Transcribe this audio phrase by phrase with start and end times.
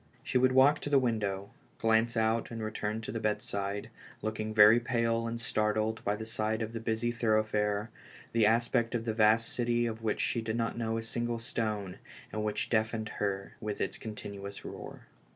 [0.23, 3.91] She would walk to the window, glance out and return to the bedside,
[4.23, 6.65] looking very pale and startled by the sight 246 ALIVE IN DEATH.
[6.65, 7.11] of the busy
[7.51, 7.89] thoroughfare,
[8.31, 11.99] the aspect of the vast city of which she did not know a single stone,
[12.33, 15.05] and which deafened her with its continuous roar.